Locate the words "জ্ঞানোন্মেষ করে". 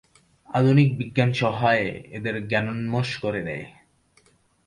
2.47-3.41